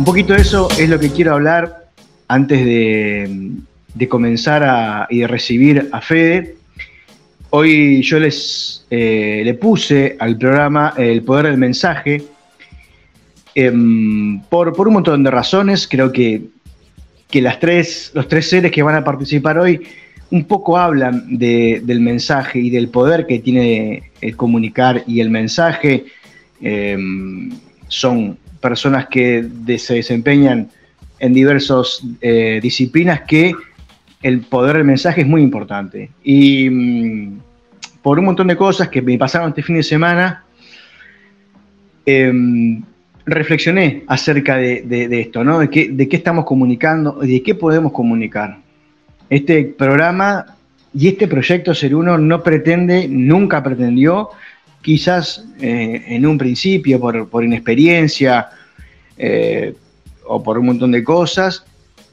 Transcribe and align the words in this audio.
Un 0.00 0.06
poquito 0.06 0.32
de 0.32 0.40
eso 0.40 0.66
es 0.78 0.88
lo 0.88 0.98
que 0.98 1.10
quiero 1.10 1.34
hablar 1.34 1.90
antes 2.26 2.64
de, 2.64 4.08
comenzar 4.08 4.62
a, 4.62 5.06
y 5.10 5.18
de 5.18 5.26
recibir 5.26 5.90
a 5.92 6.00
Fede. 6.00 6.56
Hoy 7.50 8.00
yo 8.00 8.18
les 8.18 8.86
eh, 8.88 9.42
le 9.44 9.52
puse 9.52 10.16
al 10.18 10.38
programa 10.38 10.94
el 10.96 11.22
poder 11.22 11.48
del 11.48 11.58
mensaje 11.58 12.24
em, 13.54 14.40
por, 14.48 14.70
un 14.88 14.94
montón 14.94 15.22
de 15.22 15.30
razones. 15.30 15.86
Creo 15.86 16.10
que, 16.10 16.44
las 17.34 17.60
tres, 17.60 18.10
los 18.14 18.26
tres 18.26 18.48
seres 18.48 18.72
que 18.72 18.82
van 18.82 18.94
a 18.94 19.04
participar 19.04 19.58
hoy 19.58 19.82
un 20.30 20.46
poco 20.46 20.78
hablan 20.78 21.36
del 21.36 22.00
mensaje 22.00 22.58
y 22.58 22.70
del 22.70 22.88
poder 22.88 23.26
que 23.26 23.38
tiene 23.40 24.12
el 24.22 24.34
comunicar 24.34 25.04
y 25.06 25.20
el 25.20 25.28
mensaje. 25.28 26.06
Em, 26.62 27.50
son 27.88 28.38
personas 28.60 29.06
que 29.06 29.46
se 29.78 29.94
desempeñan 29.94 30.68
en 31.18 31.34
diversas 31.34 32.02
eh, 32.20 32.60
disciplinas 32.62 33.22
que 33.22 33.52
el 34.22 34.40
poder 34.40 34.76
del 34.76 34.84
mensaje 34.84 35.22
es 35.22 35.26
muy 35.26 35.42
importante. 35.42 36.10
Y 36.22 36.68
mm, 36.68 37.40
por 38.02 38.18
un 38.18 38.26
montón 38.26 38.48
de 38.48 38.56
cosas 38.56 38.88
que 38.88 39.02
me 39.02 39.16
pasaron 39.18 39.50
este 39.50 39.62
fin 39.62 39.76
de 39.76 39.82
semana, 39.82 40.44
em, 42.06 42.82
reflexioné 43.26 44.04
acerca 44.06 44.56
de, 44.56 45.20
esto, 45.20 45.44
¿no? 45.44 45.60
De 45.60 45.70
qué, 45.70 45.88
de 45.90 46.08
qué 46.08 46.16
estamos 46.16 46.44
comunicando, 46.44 47.12
de 47.12 47.42
qué 47.42 47.54
podemos 47.54 47.92
comunicar. 47.92 48.58
Este 49.28 49.64
programa 49.64 50.56
y 50.92 51.08
este 51.08 51.28
proyecto 51.28 51.74
Ser 51.74 51.94
Uno 51.94 52.18
no 52.18 52.42
pretende, 52.42 53.06
nunca 53.08 53.62
pretendió, 53.62 54.30
quizás 54.82 55.44
eh, 55.60 56.04
en 56.08 56.26
un 56.26 56.38
principio 56.38 57.00
por, 57.00 57.44
inexperiencia 57.44 58.48
eh, 59.16 59.74
o 60.26 60.42
por 60.42 60.58
un 60.58 60.66
montón 60.66 60.92
de 60.92 61.04
cosas, 61.04 61.64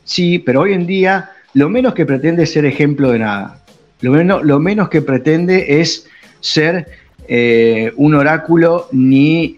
sí, 0.04 0.40
pero 0.40 0.62
hoy 0.62 0.74
en 0.74 0.86
día 0.86 1.32
lo 1.54 1.70
menos 1.70 1.94
que 1.94 2.06
pretende 2.06 2.44
es 2.44 2.54
ser 2.54 2.66
ejemplo 2.66 3.12
de 3.12 3.20
nada. 3.20 3.64
Lo 4.02 4.12
menos, 4.12 4.44
lo 4.44 4.60
menos 4.60 4.90
que 4.90 5.02
pretende 5.02 5.82
es 5.82 6.08
ser 6.40 6.88
eh, 7.28 7.92
un 7.96 8.14
oráculo 8.14 8.88
ni 8.92 9.58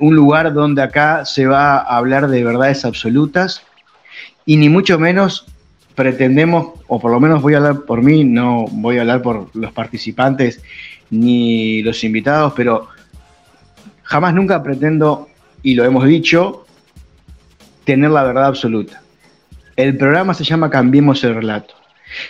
un 0.00 0.14
lugar 0.14 0.52
donde 0.52 0.82
acá 0.82 1.24
se 1.24 1.46
va 1.46 1.78
a 1.78 1.96
hablar 1.96 2.28
de 2.28 2.44
verdades 2.44 2.84
absolutas 2.84 3.62
y 4.44 4.56
ni 4.58 4.68
mucho 4.68 4.98
menos 4.98 5.46
pretendemos, 5.94 6.80
o 6.88 7.00
por 7.00 7.10
lo 7.10 7.20
menos 7.20 7.40
voy 7.40 7.54
a 7.54 7.58
hablar 7.58 7.82
por 7.82 8.02
mí, 8.02 8.24
no 8.24 8.66
voy 8.70 8.98
a 8.98 9.02
hablar 9.02 9.22
por 9.22 9.48
los 9.54 9.72
participantes 9.72 10.60
ni 11.14 11.82
los 11.82 12.04
invitados, 12.04 12.52
pero 12.54 12.88
jamás 14.02 14.34
nunca 14.34 14.62
pretendo, 14.62 15.28
y 15.62 15.74
lo 15.74 15.84
hemos 15.84 16.06
dicho, 16.06 16.66
tener 17.84 18.10
la 18.10 18.24
verdad 18.24 18.46
absoluta. 18.46 19.02
El 19.76 19.96
programa 19.96 20.34
se 20.34 20.44
llama 20.44 20.70
Cambiemos 20.70 21.22
el 21.24 21.34
relato. 21.34 21.74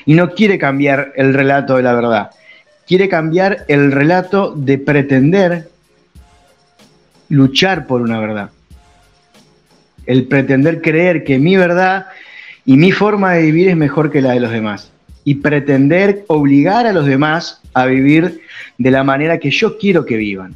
Y 0.07 0.15
no 0.15 0.31
quiere 0.31 0.59
cambiar 0.59 1.13
el 1.17 1.35
relato 1.35 1.77
de 1.77 1.83
la 1.83 1.93
verdad, 1.93 2.31
quiere 2.87 3.09
cambiar 3.09 3.65
el 3.69 3.93
relato 3.93 4.55
de 4.57 4.79
pretender 4.79 5.69
luchar 7.29 7.87
por 7.87 8.01
una 8.01 8.19
verdad. 8.19 8.51
El 10.07 10.27
pretender 10.27 10.81
creer 10.81 11.25
que 11.25 11.39
mi 11.39 11.57
verdad 11.57 12.07
y 12.65 12.77
mi 12.77 12.93
forma 12.93 13.33
de 13.33 13.43
vivir 13.43 13.69
es 13.69 13.77
mejor 13.77 14.11
que 14.11 14.23
la 14.23 14.33
de 14.33 14.41
los 14.41 14.51
demás. 14.51 14.91
Y 15.25 15.37
pretender 15.37 16.25
obligar 16.29 16.87
a 16.87 16.93
los 16.93 17.07
demás 17.07 17.61
a 17.73 17.87
vivir 17.87 18.43
de 18.79 18.91
la 18.91 19.05
manera 19.05 19.39
que 19.39 19.51
yo 19.51 19.79
quiero 19.79 20.05
que 20.05 20.17
vivan. 20.17 20.55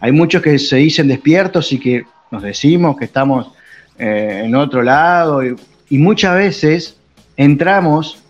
Hay 0.00 0.12
muchos 0.12 0.42
que 0.42 0.58
se 0.58 0.76
dicen 0.76 1.08
despiertos 1.08 1.72
y 1.72 1.78
que 1.78 2.04
nos 2.30 2.42
decimos 2.42 2.96
que 2.96 3.04
estamos 3.04 3.52
eh, 3.98 4.42
en 4.44 4.54
otro 4.54 4.82
lado 4.82 5.44
y, 5.44 5.54
y 5.90 5.98
muchas 5.98 6.36
veces 6.36 6.96
entramos 7.36 8.22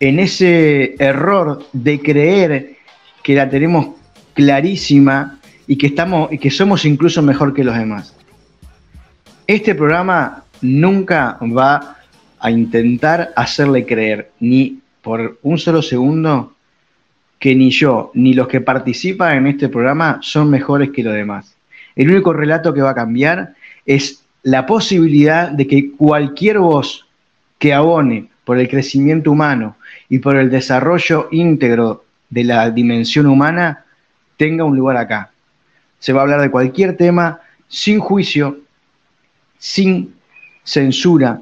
en 0.00 0.18
ese 0.18 0.96
error 0.98 1.64
de 1.72 2.00
creer 2.00 2.76
que 3.22 3.34
la 3.34 3.48
tenemos 3.48 3.86
clarísima 4.34 5.38
y 5.66 5.76
que, 5.76 5.86
estamos, 5.86 6.32
y 6.32 6.38
que 6.38 6.50
somos 6.50 6.84
incluso 6.84 7.22
mejor 7.22 7.54
que 7.54 7.64
los 7.64 7.76
demás. 7.76 8.14
Este 9.46 9.74
programa 9.74 10.44
nunca 10.60 11.38
va 11.40 11.98
a 12.42 12.50
intentar 12.50 13.32
hacerle 13.36 13.86
creer 13.86 14.32
ni 14.40 14.80
por 15.00 15.38
un 15.42 15.58
solo 15.58 15.80
segundo 15.80 16.54
que 17.38 17.54
ni 17.54 17.70
yo 17.70 18.10
ni 18.14 18.34
los 18.34 18.48
que 18.48 18.60
participan 18.60 19.36
en 19.36 19.46
este 19.46 19.68
programa 19.68 20.18
son 20.22 20.50
mejores 20.50 20.90
que 20.90 21.04
los 21.04 21.14
demás. 21.14 21.54
El 21.94 22.10
único 22.10 22.32
relato 22.32 22.74
que 22.74 22.82
va 22.82 22.90
a 22.90 22.94
cambiar 22.96 23.54
es 23.86 24.24
la 24.42 24.66
posibilidad 24.66 25.50
de 25.50 25.68
que 25.68 25.92
cualquier 25.92 26.58
voz 26.58 27.06
que 27.58 27.72
abone 27.72 28.28
por 28.44 28.58
el 28.58 28.68
crecimiento 28.68 29.30
humano 29.30 29.76
y 30.08 30.18
por 30.18 30.36
el 30.36 30.50
desarrollo 30.50 31.28
íntegro 31.30 32.04
de 32.28 32.42
la 32.42 32.70
dimensión 32.70 33.26
humana 33.26 33.84
tenga 34.36 34.64
un 34.64 34.76
lugar 34.76 34.96
acá. 34.96 35.30
Se 36.00 36.12
va 36.12 36.20
a 36.20 36.22
hablar 36.24 36.40
de 36.40 36.50
cualquier 36.50 36.96
tema 36.96 37.40
sin 37.68 38.00
juicio, 38.00 38.58
sin 39.58 40.14
censura 40.64 41.40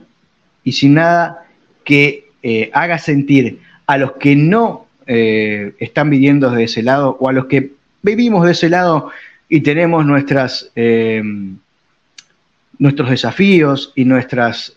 y 0.64 0.72
sin 0.72 0.94
nada 0.94 1.46
que 1.84 2.30
eh, 2.42 2.70
haga 2.72 2.98
sentir 2.98 3.60
a 3.86 3.98
los 3.98 4.12
que 4.12 4.36
no 4.36 4.86
eh, 5.06 5.74
están 5.78 6.10
viviendo 6.10 6.50
de 6.50 6.64
ese 6.64 6.82
lado 6.82 7.16
o 7.20 7.28
a 7.28 7.32
los 7.32 7.46
que 7.46 7.72
vivimos 8.02 8.46
de 8.46 8.52
ese 8.52 8.68
lado 8.68 9.10
y 9.48 9.60
tenemos 9.60 10.06
nuestras, 10.06 10.70
eh, 10.76 11.22
nuestros 12.78 13.10
desafíos 13.10 13.92
y 13.96 14.04
nuestros 14.04 14.76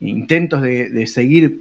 intentos 0.00 0.62
de 0.62 1.06
seguir 1.06 1.60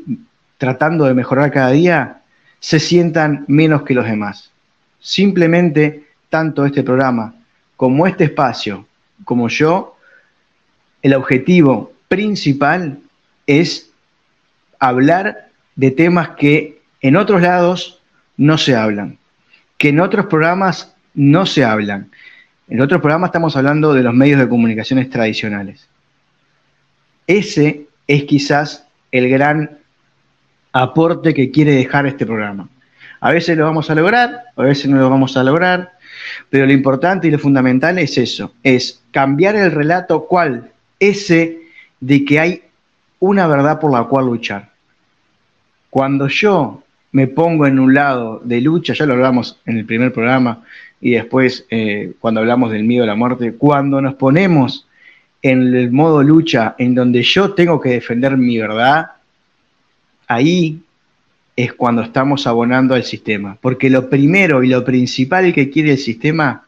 tratando 0.57 1.05
de 1.05 1.13
mejorar 1.13 1.51
cada 1.51 1.71
día, 1.71 2.21
se 2.59 2.79
sientan 2.79 3.45
menos 3.47 3.83
que 3.83 3.93
los 3.93 4.05
demás. 4.05 4.51
Simplemente, 4.99 6.05
tanto 6.29 6.65
este 6.65 6.83
programa 6.83 7.35
como 7.75 8.07
este 8.07 8.25
espacio, 8.25 8.87
como 9.23 9.47
yo, 9.49 9.95
el 11.01 11.13
objetivo 11.13 11.93
principal 12.07 12.99
es 13.47 13.89
hablar 14.79 15.49
de 15.75 15.91
temas 15.91 16.29
que 16.37 16.81
en 17.01 17.15
otros 17.15 17.41
lados 17.41 18.01
no 18.35 18.57
se 18.57 18.75
hablan, 18.75 19.17
que 19.77 19.89
en 19.89 19.99
otros 19.99 20.27
programas 20.27 20.95
no 21.13 21.45
se 21.45 21.63
hablan. 21.63 22.11
En 22.69 22.81
otros 22.81 23.01
programas 23.01 23.29
estamos 23.29 23.55
hablando 23.55 23.93
de 23.93 24.03
los 24.03 24.13
medios 24.13 24.39
de 24.39 24.49
comunicaciones 24.49 25.09
tradicionales. 25.09 25.87
Ese 27.25 27.87
es 28.07 28.23
quizás 28.25 28.85
el 29.11 29.29
gran 29.29 29.79
aporte 30.73 31.33
que 31.33 31.49
quiere 31.49 31.71
dejar 31.71 32.05
este 32.05 32.25
programa. 32.25 32.69
A 33.19 33.31
veces 33.31 33.57
lo 33.57 33.63
vamos 33.63 33.89
a 33.89 33.95
lograr, 33.95 34.43
a 34.55 34.61
veces 34.61 34.87
no 34.87 34.97
lo 34.97 35.09
vamos 35.09 35.37
a 35.37 35.43
lograr, 35.43 35.93
pero 36.49 36.65
lo 36.65 36.71
importante 36.71 37.27
y 37.27 37.31
lo 37.31 37.39
fundamental 37.39 37.97
es 37.97 38.17
eso, 38.17 38.53
es 38.63 39.01
cambiar 39.11 39.55
el 39.55 39.71
relato 39.71 40.27
cual, 40.27 40.71
ese 40.99 41.59
de 41.99 42.25
que 42.25 42.39
hay 42.39 42.63
una 43.19 43.47
verdad 43.47 43.79
por 43.79 43.91
la 43.91 44.03
cual 44.03 44.25
luchar. 44.25 44.69
Cuando 45.89 46.27
yo 46.27 46.83
me 47.11 47.27
pongo 47.27 47.65
en 47.65 47.79
un 47.79 47.93
lado 47.93 48.41
de 48.43 48.61
lucha, 48.61 48.93
ya 48.93 49.05
lo 49.05 49.13
hablamos 49.13 49.59
en 49.65 49.77
el 49.77 49.85
primer 49.85 50.13
programa 50.13 50.63
y 50.99 51.11
después 51.11 51.65
eh, 51.69 52.13
cuando 52.19 52.41
hablamos 52.41 52.71
del 52.71 52.83
miedo 52.83 53.03
a 53.03 53.07
la 53.07 53.15
muerte, 53.15 53.53
cuando 53.53 54.01
nos 54.01 54.15
ponemos 54.15 54.87
en 55.41 55.75
el 55.75 55.91
modo 55.91 56.23
lucha 56.23 56.75
en 56.77 56.95
donde 56.95 57.23
yo 57.23 57.53
tengo 57.53 57.79
que 57.79 57.89
defender 57.89 58.37
mi 58.37 58.57
verdad, 58.57 59.11
ahí 60.27 60.81
es 61.55 61.73
cuando 61.73 62.01
estamos 62.03 62.45
abonando 62.45 62.93
al 62.93 63.03
sistema. 63.03 63.57
Porque 63.61 63.89
lo 63.89 64.09
primero 64.09 64.63
y 64.63 64.67
lo 64.67 64.83
principal 64.83 65.53
que 65.53 65.69
quiere 65.69 65.91
el 65.91 65.97
sistema 65.97 66.65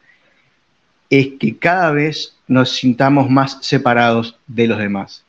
es 1.08 1.28
que 1.38 1.56
cada 1.56 1.90
vez 1.90 2.36
nos 2.48 2.70
sintamos 2.70 3.30
más 3.30 3.58
separados 3.60 4.36
de 4.46 4.66
los 4.66 4.78
demás. 4.78 5.24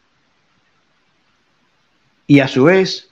Y 2.31 2.39
a 2.39 2.48
su 2.48 2.63
vez, 2.63 3.10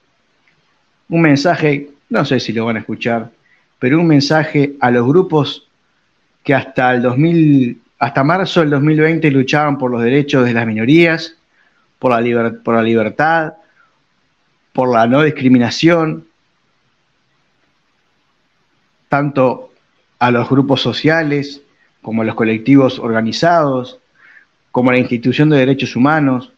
un 1.10 1.24
mensaje, 1.24 1.89
no 2.07 2.24
sé 2.24 2.39
si 2.39 2.54
lo 2.54 2.63
van 2.63 2.77
a 2.77 2.80
escuchar, 2.80 3.30
pero 3.77 4.00
un 4.00 4.07
mensaje 4.07 4.77
a 4.80 4.92
los 4.92 5.06
grupos 5.06 5.68
que 6.42 6.54
hasta 6.54 6.94
el 6.94 7.01
2000, 7.01 7.81
hasta 8.00 8.24
marzo 8.24 8.62
del 8.62 8.69
2020 8.69 9.30
luchaban 9.31 9.77
por 9.77 9.92
los 9.92 10.01
derechos 10.01 10.45
de 10.45 10.54
las 10.54 10.66
minorías, 10.66 11.36
por 12.00 12.12
la, 12.12 12.21
libertad, 12.81 13.56
por 14.71 14.89
la 14.89 15.06
no 15.06 15.22
discriminación, 15.24 16.25
tanto 19.10 19.74
a 20.18 20.31
los 20.31 20.50
grupos 20.50 20.81
sociales 20.81 21.62
como 22.01 22.22
a 22.22 22.25
los 22.25 22.36
colectivos 22.36 23.00
organizados, 23.00 24.00
como 24.72 24.92
a 24.92 24.94
la 24.94 25.00
institución 25.00 25.50
de 25.50 25.57
derechos 25.57 25.98
humanos, 25.98 26.54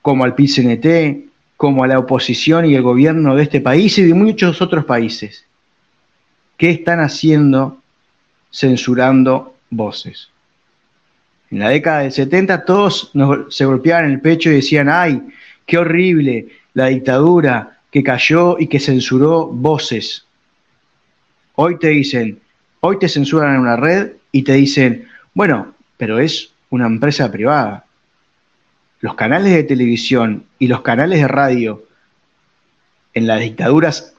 como 0.00 0.24
al 0.24 0.34
PICNT, 0.34 1.31
como 1.62 1.84
a 1.84 1.86
la 1.86 2.00
oposición 2.00 2.66
y 2.66 2.74
el 2.74 2.82
gobierno 2.82 3.36
de 3.36 3.44
este 3.44 3.60
país 3.60 3.96
y 3.96 4.02
de 4.02 4.14
muchos 4.14 4.60
otros 4.60 4.84
países. 4.84 5.46
¿Qué 6.56 6.70
están 6.70 6.98
haciendo 6.98 7.80
censurando 8.50 9.54
voces? 9.70 10.28
En 11.52 11.60
la 11.60 11.68
década 11.68 12.00
del 12.00 12.10
70 12.10 12.64
todos 12.64 13.12
se 13.50 13.64
golpeaban 13.64 14.10
el 14.10 14.20
pecho 14.20 14.50
y 14.50 14.54
decían, 14.54 14.88
ay, 14.88 15.22
qué 15.64 15.78
horrible 15.78 16.48
la 16.74 16.86
dictadura 16.86 17.78
que 17.92 18.02
cayó 18.02 18.58
y 18.58 18.66
que 18.66 18.80
censuró 18.80 19.46
voces. 19.46 20.26
Hoy 21.54 21.78
te 21.78 21.90
dicen, 21.90 22.40
hoy 22.80 22.98
te 22.98 23.08
censuran 23.08 23.54
en 23.54 23.60
una 23.60 23.76
red 23.76 24.14
y 24.32 24.42
te 24.42 24.54
dicen, 24.54 25.06
bueno, 25.32 25.76
pero 25.96 26.18
es 26.18 26.52
una 26.70 26.86
empresa 26.86 27.30
privada. 27.30 27.84
Los 29.02 29.16
canales 29.16 29.52
de 29.52 29.64
televisión 29.64 30.46
y 30.60 30.68
los 30.68 30.82
canales 30.82 31.20
de 31.20 31.28
radio 31.28 31.84
en 33.14 33.26
las 33.26 33.40
dictaduras 33.40 34.14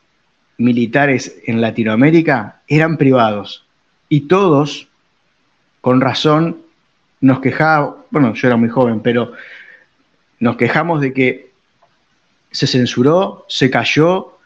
militares 0.57 1.39
en 1.45 1.61
Latinoamérica 1.61 2.61
eran 2.67 2.97
privados 2.97 3.65
y 4.09 4.27
todos, 4.27 4.89
con 5.79 6.01
razón, 6.01 6.61
nos 7.21 7.39
quejábamos, 7.39 7.95
bueno, 8.11 8.33
yo 8.33 8.47
era 8.47 8.57
muy 8.57 8.67
joven, 8.67 8.99
pero 8.99 9.31
nos 10.39 10.57
quejamos 10.57 10.99
de 10.99 11.13
que 11.13 11.51
se 12.51 12.67
censuró, 12.67 13.45
se 13.47 13.71
cayó 13.71 14.37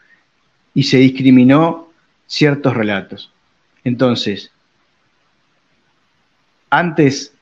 y 0.72 0.84
se 0.84 0.98
discriminó 0.98 1.90
ciertos 2.28 2.74
relatos. 2.74 3.32
Entonces, 3.82 4.52
antes 6.70 7.34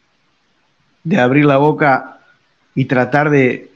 de 1.04 1.20
abrir 1.20 1.44
la 1.44 1.58
boca 1.58 2.16
y 2.76 2.84
tratar 2.84 3.31
de 3.31 3.70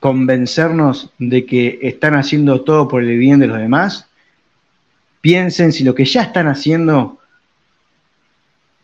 convencernos 0.00 1.10
de 1.18 1.44
que 1.44 1.80
están 1.82 2.14
haciendo 2.14 2.62
todo 2.62 2.88
por 2.88 3.02
el 3.02 3.18
bien 3.18 3.40
de 3.40 3.48
los 3.48 3.58
demás, 3.58 4.08
piensen 5.20 5.72
si 5.72 5.84
lo 5.84 5.94
que 5.94 6.04
ya 6.04 6.22
están 6.22 6.46
haciendo 6.46 7.18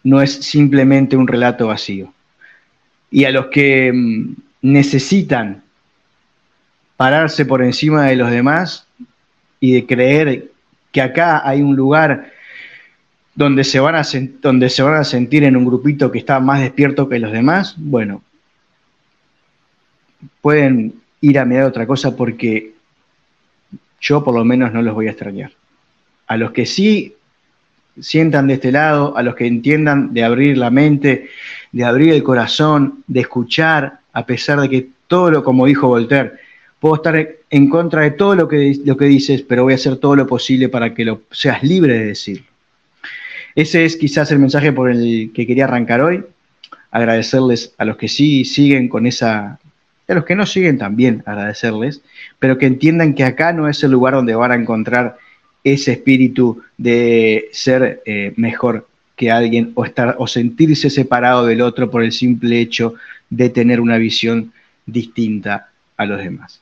no 0.03 0.21
es 0.21 0.33
simplemente 0.33 1.17
un 1.17 1.29
relato 1.29 1.69
vacío. 1.69 2.13
Y 3.11 3.25
a 3.25 3.31
los 3.31 3.47
que 3.47 3.93
mm, 3.93 4.35
necesitan 4.63 5.63
pararse 6.97 7.47
por 7.47 7.63
encima 7.63 8.07
de 8.07 8.17
los 8.17 8.31
demás 8.31 8.87
y 9.61 9.73
de 9.75 9.87
creer 9.87 10.51
que 10.91 11.03
acá 11.03 11.49
hay 11.49 11.63
un 11.63 11.77
lugar 11.77 12.33
donde 13.37 13.63
se 13.63 13.79
van 13.79 13.95
a, 13.95 14.03
donde 14.41 14.69
se 14.69 14.83
van 14.83 14.95
a 14.95 15.05
sentir 15.05 15.45
en 15.45 15.57
un 15.57 15.65
grupito 15.65 16.11
que 16.11 16.19
está 16.19 16.41
más 16.41 16.61
despierto 16.61 17.09
que 17.09 17.21
los 17.21 17.31
demás, 17.31 17.77
bueno, 17.79 18.23
pueden 20.41 20.95
ir 21.21 21.39
a 21.39 21.45
mirar 21.45 21.65
otra 21.65 21.87
cosa 21.87 22.17
porque 22.17 22.73
yo 24.01 24.25
por 24.25 24.35
lo 24.35 24.45
menos 24.45 24.73
no 24.73 24.83
los 24.83 24.95
voy 24.95 25.07
a 25.07 25.11
extrañar. 25.11 25.53
A 26.27 26.37
los 26.37 26.51
que 26.51 26.67
sí 26.67 27.15
sientan 28.01 28.47
de 28.47 28.55
este 28.55 28.73
lado, 28.73 29.17
a 29.17 29.23
los 29.23 29.35
que 29.35 29.47
entiendan 29.47 30.13
de 30.13 30.25
abrir 30.25 30.59
la 30.59 30.71
mente, 30.71 31.29
de 31.71 31.85
abrir 31.85 32.13
el 32.13 32.23
corazón, 32.23 33.05
de 33.07 33.21
escuchar, 33.21 34.01
a 34.13 34.27
pesar 34.27 34.61
de 34.61 34.69
que 34.69 34.89
todo 35.07 35.31
lo, 35.31 35.45
como 35.45 35.67
dijo 35.67 35.89
Voltaire, 35.89 36.33
puedo 36.81 36.97
estar 36.97 37.29
en 37.51 37.69
contra 37.69 38.03
de 38.03 38.11
todo 38.13 38.35
lo 38.35 38.49
que, 38.49 38.77
lo 38.85 38.97
que 38.97 39.05
dices, 39.05 39.43
pero 39.43 39.63
voy 39.63 39.75
a 39.75 39.77
hacer 39.77 39.97
todo 39.97 40.17
lo 40.17 40.27
posible 40.27 40.69
para 40.69 40.95
que 40.95 41.05
lo, 41.05 41.23
seas 41.31 41.63
libre 41.63 41.95
de 41.95 42.07
decirlo. 42.07 42.47
Ese 43.55 43.85
es 43.85 43.97
quizás 43.97 44.33
el 44.33 44.39
mensaje 44.39 44.73
por 44.73 44.91
el 44.91 45.31
que 45.35 45.47
quería 45.47 45.65
arrancar 45.65 46.01
hoy. 46.01 46.25
Agradecerles 46.91 47.75
a 47.79 47.85
los 47.85 47.97
que 47.97 48.09
sí 48.09 48.45
siguen 48.45 48.89
con 48.89 49.07
esa, 49.07 49.61
a 50.13 50.17
los 50.17 50.25
que 50.25 50.37
no 50.37 50.47
siguen 50.47 50.79
también 50.79 51.23
agradecerles, 51.27 52.03
pero 52.39 52.59
que 52.59 52.67
entiendan 52.67 53.15
que 53.15 53.25
acá 53.25 53.53
no 53.53 53.69
es 53.69 53.83
el 53.83 53.91
lugar 53.91 54.15
donde 54.15 54.35
van 54.35 54.53
a 54.53 54.57
encontrar 54.57 55.19
ese 55.65 55.93
espíritu 55.93 56.63
de 56.79 57.49
ser 57.53 58.03
eh, 58.07 58.33
mejor 58.37 58.89
que 59.17 59.31
alguien 59.31 59.73
o, 59.75 59.85
estar, 59.85 60.17
o 60.19 60.27
sentirse 60.27 60.91
separado 60.91 61.47
del 61.47 61.61
otro 61.61 61.91
por 61.91 62.03
el 62.03 62.13
simple 62.13 62.61
hecho 62.61 62.95
de 63.31 63.51
tener 63.51 63.81
una 63.81 63.99
visión 63.99 64.53
distinta 64.87 65.69
a 65.97 66.07
los 66.07 66.19
demás. 66.19 66.62